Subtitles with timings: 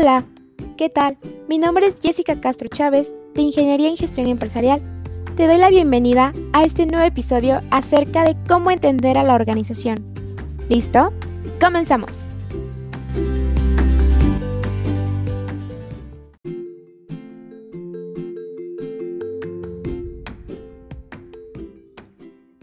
[0.00, 0.24] Hola,
[0.76, 1.18] ¿qué tal?
[1.48, 4.80] Mi nombre es Jessica Castro Chávez, de Ingeniería en Gestión Empresarial.
[5.34, 9.96] Te doy la bienvenida a este nuevo episodio acerca de cómo entender a la organización.
[10.68, 11.12] ¿Listo?
[11.60, 12.24] Comenzamos.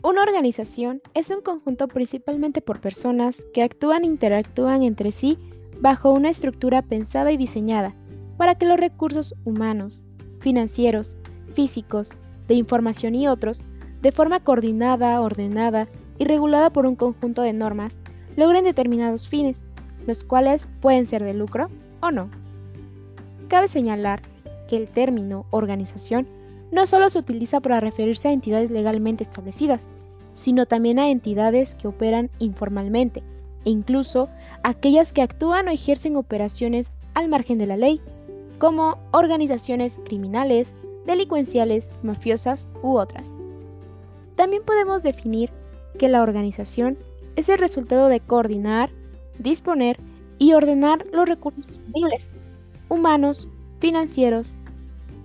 [0.01, 5.37] Una organización es un conjunto principalmente por personas que actúan e interactúan entre sí
[5.81, 7.93] bajo una estructura pensada y diseñada
[8.37, 10.05] para que los recursos humanos,
[10.39, 11.17] financieros,
[11.53, 13.65] físicos, de información y otros,
[14.01, 17.97] de forma coordinada, ordenada y regulada por un conjunto de normas,
[18.35, 19.65] logren determinados fines,
[20.05, 21.69] los cuales pueden ser de lucro
[22.01, 22.29] o no.
[23.47, 24.21] Cabe señalar
[24.67, 26.27] que el término organización
[26.71, 29.89] no solo se utiliza para referirse a entidades legalmente establecidas,
[30.33, 33.23] sino también a entidades que operan informalmente
[33.65, 34.29] e incluso
[34.63, 38.01] aquellas que actúan o ejercen operaciones al margen de la ley,
[38.59, 40.73] como organizaciones criminales,
[41.05, 43.39] delincuenciales, mafiosas u otras.
[44.35, 45.49] También podemos definir
[45.99, 46.97] que la organización
[47.35, 48.89] es el resultado de coordinar,
[49.39, 49.99] disponer
[50.37, 52.31] y ordenar los recursos disponibles,
[52.89, 53.47] humanos,
[53.79, 54.57] financieros,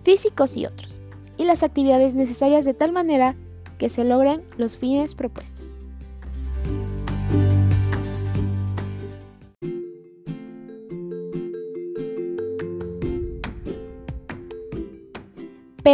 [0.03, 1.01] físicos y otros
[1.41, 3.35] y las actividades necesarias de tal manera
[3.79, 5.70] que se logren los fines propuestos.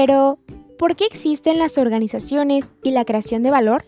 [0.06, 0.38] Pero,
[0.78, 3.82] ¿por qué existen las organizaciones y la creación de valor?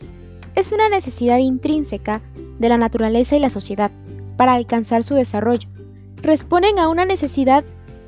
[0.56, 2.20] Es una necesidad intrínseca
[2.58, 3.92] de la naturaleza y la sociedad
[4.36, 5.68] para alcanzar su desarrollo.
[6.20, 7.62] Responden a una necesidad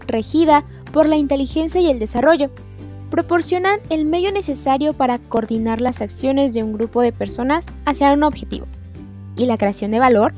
[0.08, 2.50] regida por la inteligencia y el desarrollo,
[3.12, 8.24] proporcionan el medio necesario para coordinar las acciones de un grupo de personas hacia un
[8.24, 8.66] objetivo.
[9.36, 10.32] ¿Y la creación de valor?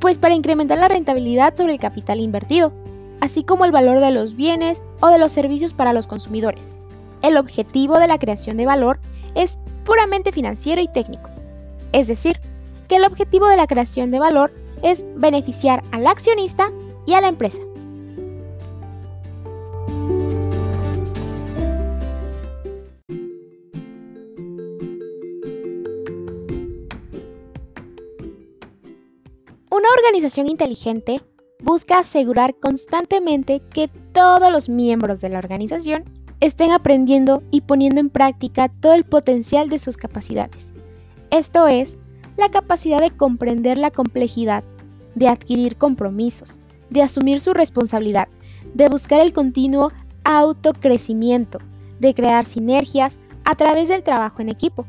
[0.00, 2.72] Pues para incrementar la rentabilidad sobre el capital invertido,
[3.20, 6.79] así como el valor de los bienes o de los servicios para los consumidores.
[7.22, 8.98] El objetivo de la creación de valor
[9.34, 11.28] es puramente financiero y técnico.
[11.92, 12.40] Es decir,
[12.88, 16.70] que el objetivo de la creación de valor es beneficiar al accionista
[17.06, 17.58] y a la empresa.
[29.70, 31.22] Una organización inteligente
[31.62, 36.04] busca asegurar constantemente que todos los miembros de la organización
[36.40, 40.74] estén aprendiendo y poniendo en práctica todo el potencial de sus capacidades.
[41.30, 41.98] Esto es,
[42.36, 44.64] la capacidad de comprender la complejidad,
[45.14, 46.56] de adquirir compromisos,
[46.88, 48.28] de asumir su responsabilidad,
[48.74, 49.92] de buscar el continuo
[50.24, 51.58] autocrecimiento,
[51.98, 54.86] de crear sinergias a través del trabajo en equipo.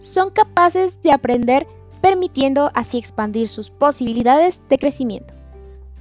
[0.00, 1.66] Son capaces de aprender
[2.02, 5.34] permitiendo así expandir sus posibilidades de crecimiento.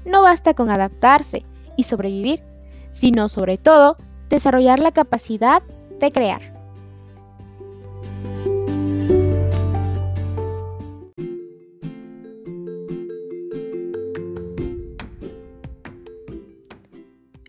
[0.05, 1.45] No basta con adaptarse
[1.77, 2.43] y sobrevivir,
[2.91, 3.97] sino sobre todo
[4.29, 5.61] desarrollar la capacidad
[5.99, 6.53] de crear.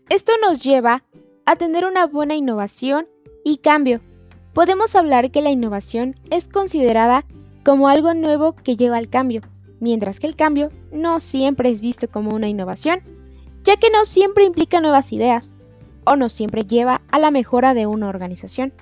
[0.08, 1.02] Esto nos lleva
[1.44, 3.06] a tener una buena innovación
[3.44, 4.00] y cambio.
[4.54, 7.24] Podemos hablar que la innovación es considerada
[7.64, 9.42] como algo nuevo que lleva al cambio,
[9.80, 13.00] mientras que el cambio no siempre es visto como una innovación,
[13.64, 15.55] ya que no siempre implica nuevas ideas
[16.06, 18.72] o no siempre lleva a la mejora de una organización.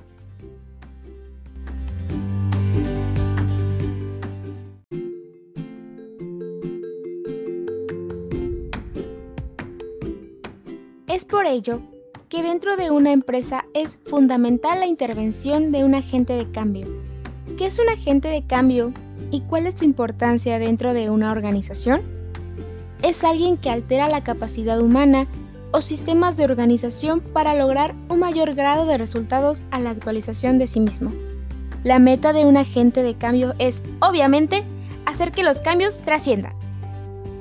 [11.09, 11.81] Es por ello
[12.29, 16.87] que dentro de una empresa es fundamental la intervención de un agente de cambio,
[17.59, 18.93] ¿Qué es un agente de cambio
[19.31, 22.01] y cuál es su importancia dentro de una organización?
[23.03, 25.29] Es alguien que altera la capacidad humana
[25.75, 30.69] o sistemas de organización para lograr un mayor grado de resultados a la actualización de
[30.69, 31.13] sí mismo.
[31.83, 34.63] La meta de un agente de cambio es, obviamente,
[35.05, 36.55] hacer que los cambios trasciendan.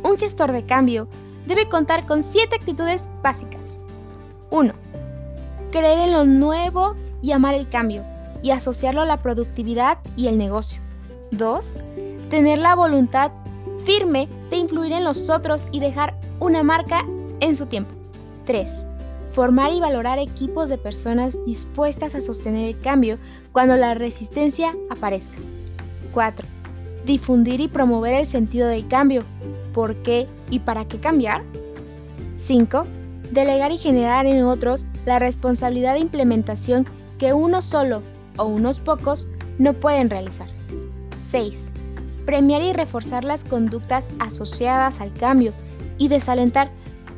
[0.01, 1.07] Un gestor de cambio
[1.45, 3.83] debe contar con siete actitudes básicas.
[4.49, 4.73] 1.
[5.71, 8.03] Creer en lo nuevo y amar el cambio
[8.41, 10.81] y asociarlo a la productividad y el negocio.
[11.33, 11.77] 2.
[12.31, 13.29] Tener la voluntad
[13.85, 17.05] firme de influir en los otros y dejar una marca
[17.39, 18.02] en su tiempo.
[18.45, 18.85] 3.
[19.31, 23.17] Formar y valorar equipos de personas dispuestas a sostener el cambio
[23.51, 25.35] cuando la resistencia aparezca.
[26.13, 26.47] 4.
[27.05, 29.23] Difundir y promover el sentido del cambio.
[29.73, 31.43] ¿Por qué y para qué cambiar?
[32.45, 32.85] 5.
[33.31, 36.85] Delegar y generar en otros la responsabilidad de implementación
[37.17, 38.01] que uno solo
[38.37, 40.47] o unos pocos no pueden realizar.
[41.31, 41.69] 6.
[42.25, 45.53] Premiar y reforzar las conductas asociadas al cambio
[45.97, 46.69] y desalentar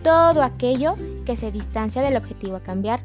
[0.04, 0.96] todo aquello
[1.26, 3.04] que se distancia del objetivo a cambiar.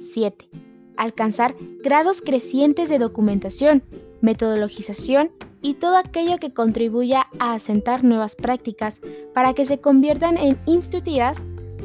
[0.00, 0.48] 7.
[0.96, 3.82] Alcanzar grados crecientes de documentación,
[4.20, 9.00] metodologización y todo aquello que contribuya a asentar nuevas prácticas
[9.34, 11.42] para que se conviertan en institutivas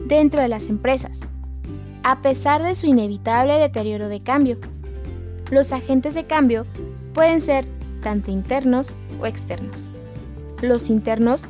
[0.07, 1.29] dentro de las empresas,
[2.03, 4.57] a pesar de su inevitable deterioro de cambio.
[5.51, 6.65] Los agentes de cambio
[7.13, 7.65] pueden ser
[8.01, 9.91] tanto internos o externos.
[10.61, 11.45] Los internos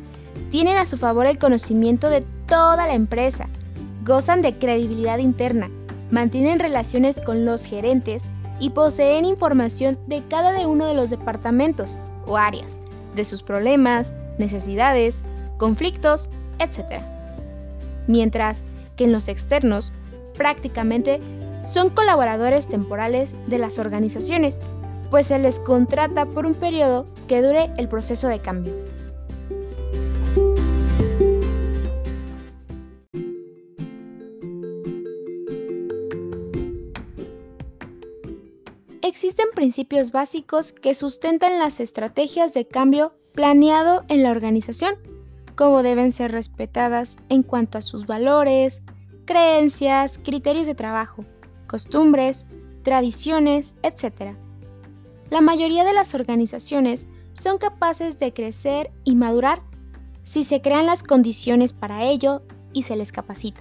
[0.52, 3.48] tienen a su favor el conocimiento de toda la empresa,
[4.08, 5.70] gozan de credibilidad interna,
[6.12, 8.24] mantienen relaciones con los gerentes
[8.60, 12.80] y poseen información de cada uno de los departamentos o áreas,
[13.16, 15.22] de sus problemas, necesidades,
[15.58, 17.02] conflictos, etc.
[18.08, 18.64] Mientras
[18.96, 19.92] que en los externos,
[20.36, 21.20] prácticamente
[21.74, 24.62] son colaboradores temporales de las organizaciones,
[25.12, 28.74] pues se les contrata por un periodo que dure el proceso de cambio.
[39.28, 44.96] Existen principios básicos que sustentan las estrategias de cambio planeado en la organización,
[45.58, 48.84] como deben ser respetadas en cuanto a sus valores,
[49.26, 51.26] creencias, criterios de trabajo,
[51.68, 52.46] costumbres,
[52.84, 54.34] tradiciones, etc.
[55.30, 59.62] La mayoría de las organizaciones son capaces de crecer y madurar
[60.24, 63.60] si se crean las condiciones para ello y se les capacita.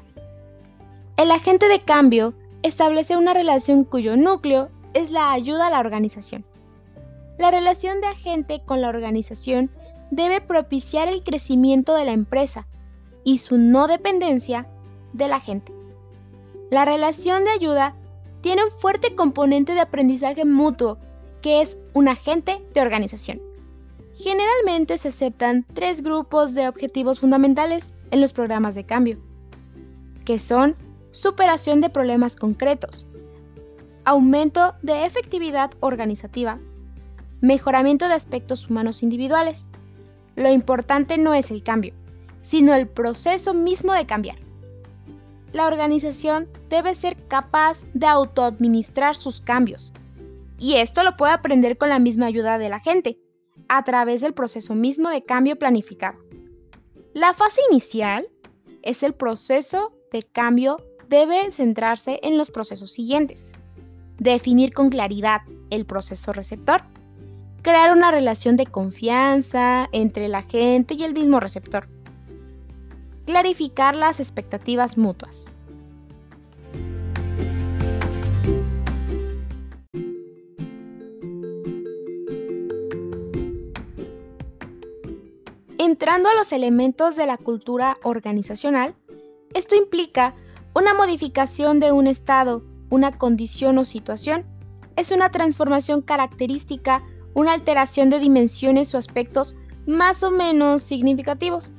[1.17, 6.47] El agente de cambio establece una relación cuyo núcleo es la ayuda a la organización.
[7.37, 9.71] La relación de agente con la organización
[10.11, 12.67] debe propiciar el crecimiento de la empresa
[13.23, 14.67] y su no dependencia
[15.13, 15.75] de la gente.
[16.71, 17.95] La relación de ayuda
[18.41, 20.97] tiene un fuerte componente de aprendizaje mutuo,
[21.43, 23.43] que es un agente de organización.
[24.15, 29.19] Generalmente se aceptan tres grupos de objetivos fundamentales en los programas de cambio,
[30.25, 30.75] que son
[31.11, 33.07] superación de problemas concretos,
[34.07, 36.61] aumento de efectividad organizativa,
[37.41, 39.67] mejoramiento de aspectos humanos individuales.
[40.37, 41.93] Lo importante no es el cambio,
[42.41, 44.39] sino el proceso mismo de cambiar.
[45.53, 49.93] La organización debe ser capaz de autoadministrar sus cambios,
[50.57, 53.19] y esto lo puede aprender con la misma ayuda de la gente,
[53.69, 56.19] a través del proceso mismo de cambio planificado.
[57.13, 58.29] La fase inicial
[58.83, 60.77] es el proceso de cambio
[61.09, 63.53] debe centrarse en los procesos siguientes
[64.19, 66.83] definir con claridad el proceso receptor,
[67.63, 71.89] crear una relación de confianza entre la gente y el mismo receptor,
[73.27, 75.53] clarificar las expectativas mutuas.
[85.79, 88.95] Entrando a los elementos de la cultura organizacional,
[89.55, 90.35] esto implica
[90.75, 94.45] una modificación de un estado una condición o situación.
[94.97, 97.03] Es una transformación característica,
[97.35, 99.57] una alteración de dimensiones o aspectos
[99.87, 101.75] más o menos significativos.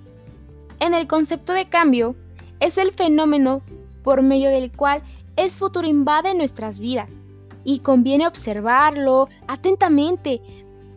[0.79, 2.15] En el concepto de cambio,
[2.59, 3.61] es el fenómeno
[4.03, 5.01] por medio del cual
[5.35, 7.19] es futuro invade nuestras vidas
[7.63, 10.41] y conviene observarlo atentamente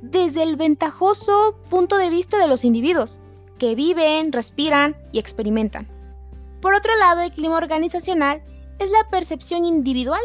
[0.03, 3.21] desde el ventajoso punto de vista de los individuos
[3.59, 5.87] que viven, respiran y experimentan.
[6.61, 8.43] Por otro lado, el clima organizacional
[8.81, 10.23] es la percepción individual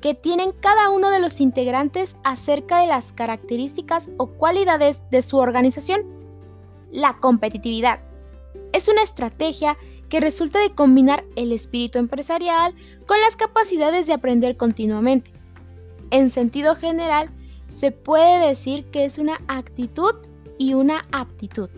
[0.00, 5.38] que tienen cada uno de los integrantes acerca de las características o cualidades de su
[5.38, 6.02] organización.
[6.92, 8.00] La competitividad
[8.72, 9.76] es una estrategia
[10.10, 12.74] que resulta de combinar el espíritu empresarial
[13.06, 15.32] con las capacidades de aprender continuamente.
[16.10, 17.30] En sentido general,
[17.68, 20.14] se puede decir que es una actitud
[20.58, 21.70] y una aptitud.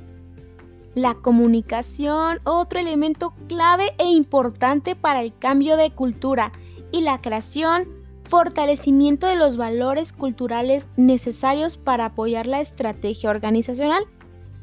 [0.97, 6.53] La comunicación, otro elemento clave e importante para el cambio de cultura
[6.91, 7.87] y la creación,
[8.23, 14.07] fortalecimiento de los valores culturales necesarios para apoyar la estrategia organizacional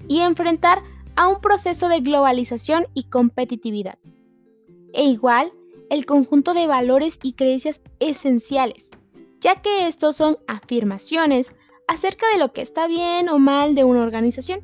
[0.07, 0.81] y enfrentar
[1.15, 3.99] a un proceso de globalización y competitividad.
[4.93, 5.53] E igual,
[5.91, 8.89] el conjunto de valores y creencias esenciales,
[9.39, 11.53] ya que estos son afirmaciones
[11.87, 14.61] acerca de lo que está bien o mal de una organización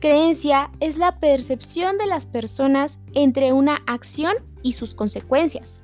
[0.00, 5.82] Creencia es la percepción de las personas entre una acción y sus consecuencias.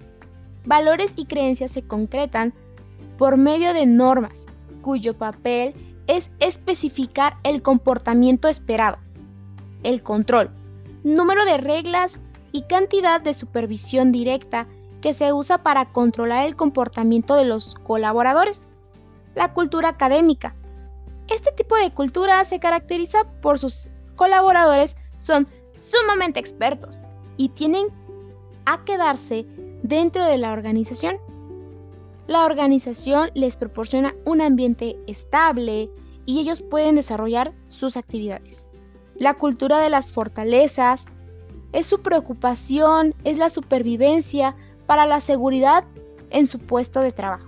[0.65, 2.55] Valores y creencias se concretan
[3.19, 4.47] por medio de normas,
[4.81, 5.75] cuyo papel
[6.07, 8.97] es especificar el comportamiento esperado,
[9.83, 10.49] el control,
[11.05, 12.19] número de reglas
[12.53, 14.67] y cantidad de supervisión directa
[15.03, 18.71] que se usa para controlar el comportamiento de los colaboradores.
[19.35, 20.55] La cultura académica.
[21.29, 27.03] Este tipo de cultura se caracteriza por sus colaboradores son sumamente expertos
[27.37, 27.89] y tienen
[28.65, 29.47] a quedarse
[29.83, 31.19] dentro de la organización.
[32.27, 35.89] La organización les proporciona un ambiente estable
[36.25, 38.67] y ellos pueden desarrollar sus actividades.
[39.15, 41.07] La cultura de las fortalezas
[41.73, 44.57] es su preocupación, es la supervivencia
[44.87, 45.85] para la seguridad
[46.31, 47.46] en su puesto de trabajo.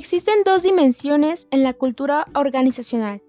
[0.00, 3.20] Existen dos dimensiones en la cultura organizacional,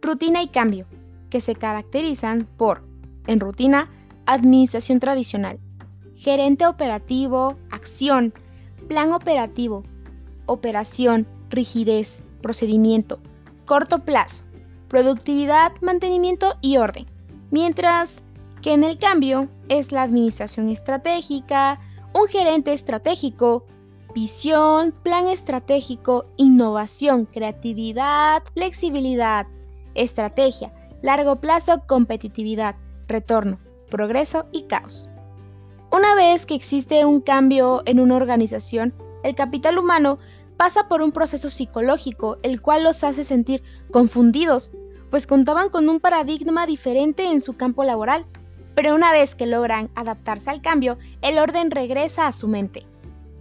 [0.00, 0.86] rutina y cambio,
[1.28, 2.84] que se caracterizan por,
[3.26, 3.90] en rutina,
[4.26, 5.58] administración tradicional,
[6.14, 8.32] gerente operativo, acción,
[8.86, 9.82] plan operativo,
[10.46, 13.18] operación, rigidez, procedimiento,
[13.64, 14.44] corto plazo,
[14.86, 17.06] productividad, mantenimiento y orden.
[17.50, 18.22] Mientras
[18.62, 21.80] que en el cambio es la administración estratégica,
[22.14, 23.66] un gerente estratégico,
[24.14, 29.46] visión, plan estratégico, innovación, creatividad, flexibilidad,
[29.94, 32.76] estrategia, largo plazo, competitividad,
[33.08, 33.58] retorno,
[33.90, 35.10] progreso y caos.
[35.92, 40.18] Una vez que existe un cambio en una organización, el capital humano
[40.56, 44.70] pasa por un proceso psicológico, el cual los hace sentir confundidos,
[45.10, 48.26] pues contaban con un paradigma diferente en su campo laboral.
[48.74, 52.86] Pero una vez que logran adaptarse al cambio, el orden regresa a su mente.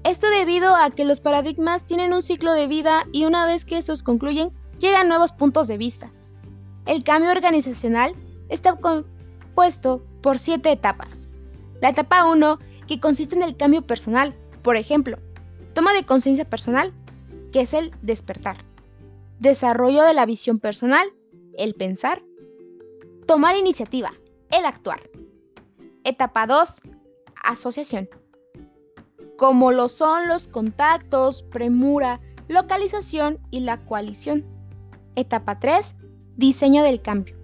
[0.10, 3.78] Esto debido a que los paradigmas tienen un ciclo de vida y una vez que
[3.78, 6.12] estos concluyen, llegan nuevos puntos de vista.
[6.88, 8.16] El cambio organizacional
[8.50, 11.30] está compuesto por siete etapas.
[11.80, 15.20] La etapa 1, que consiste en el cambio personal, por ejemplo,
[15.76, 16.92] toma de conciencia personal,
[17.52, 18.66] que es el despertar.
[19.38, 21.08] Desarrollo de la visión personal,
[21.56, 22.24] el pensar.
[23.28, 24.12] Tomar iniciativa,
[24.50, 25.08] el actuar.
[26.04, 26.82] Etapa 2,
[27.44, 28.10] asociación.
[29.40, 32.20] Como lo son los contactos, premura,
[32.50, 34.44] localización y la coalición.
[35.16, 35.96] Etapa 3,
[36.36, 37.38] diseño del cambio.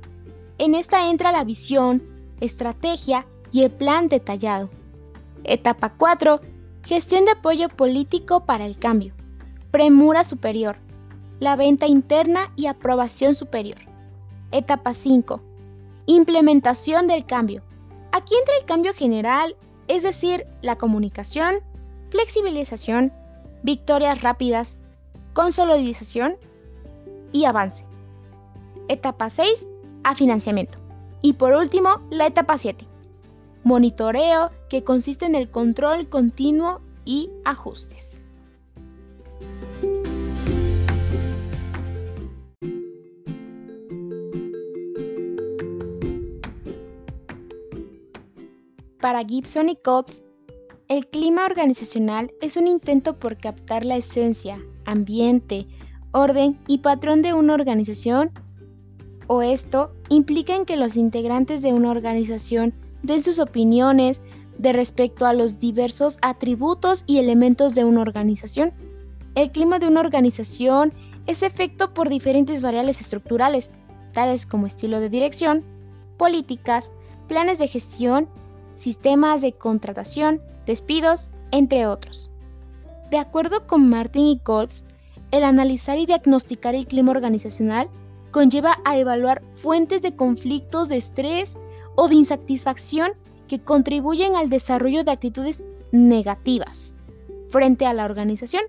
[0.57, 2.03] En esta entra la visión,
[2.41, 4.69] estrategia y el plan detallado.
[5.45, 6.41] Etapa 4.
[6.83, 9.13] Gestión de apoyo político para el cambio.
[9.71, 10.75] Premura superior.
[11.39, 13.79] La venta interna y aprobación superior.
[14.51, 15.41] Etapa 5.
[16.07, 17.63] Implementación del cambio.
[18.11, 19.55] Aquí entra el cambio general,
[19.87, 21.63] es decir, la comunicación,
[22.15, 23.11] flexibilización,
[23.63, 24.77] victorias rápidas,
[25.33, 26.37] consolidación
[27.33, 27.85] y avance.
[28.87, 29.67] Etapa 6.
[30.05, 30.77] A financiamiento.
[31.21, 32.87] Y por último, la etapa 7
[33.65, 38.15] monitoreo que consiste en el control continuo y ajustes.
[49.01, 50.23] Para Gibson y Cobbs,
[50.87, 55.65] el clima organizacional es un intento por captar la esencia, ambiente,
[56.11, 58.31] orden y patrón de una organización,
[59.27, 64.21] o esto implica en que los integrantes de una organización den sus opiniones
[64.59, 68.71] de respecto a los diversos atributos y elementos de una organización.
[69.33, 70.93] El clima de una organización
[71.25, 73.71] es efecto por diferentes variables estructurales,
[74.13, 75.63] tales como estilo de dirección,
[76.17, 76.91] políticas,
[77.27, 78.29] planes de gestión,
[78.75, 82.29] sistemas de contratación, despidos, entre otros.
[83.11, 84.83] De acuerdo con Martin y Colts,
[85.31, 87.89] el analizar y diagnosticar el clima organizacional
[88.31, 91.55] conlleva a evaluar fuentes de conflictos de estrés,
[91.95, 93.13] o de insatisfacción
[93.47, 96.93] que contribuyen al desarrollo de actitudes negativas
[97.49, 98.63] frente a la organización.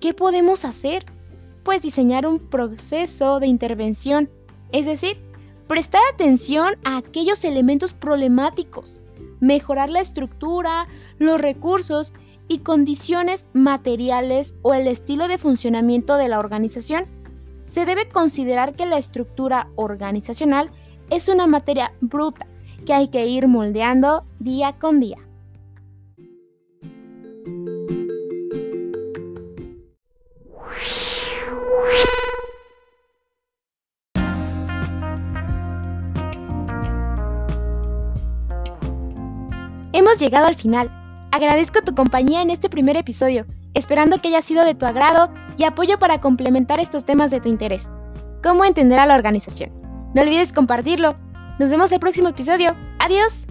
[0.00, 1.06] ¿Qué podemos hacer?
[1.62, 4.28] Pues diseñar un proceso de intervención,
[4.72, 5.16] es decir,
[5.72, 9.00] prestar atención a aquellos elementos problemáticos,
[9.40, 10.86] mejorar la estructura,
[11.18, 12.12] los recursos
[12.46, 17.06] y condiciones materiales o el estilo de funcionamiento de la organización.
[17.64, 20.68] Se debe considerar que la estructura organizacional
[21.08, 22.46] es una materia bruta
[22.84, 25.26] que hay que ir moldeando día con día.
[39.94, 40.90] Hemos llegado al final.
[41.32, 43.44] Agradezco tu compañía en este primer episodio,
[43.74, 47.50] esperando que haya sido de tu agrado y apoyo para complementar estos temas de tu
[47.50, 47.88] interés.
[48.42, 49.70] ¿Cómo entender a la organización?
[50.14, 51.14] No olvides compartirlo.
[51.58, 52.74] Nos vemos el próximo episodio.
[53.00, 53.46] Adiós.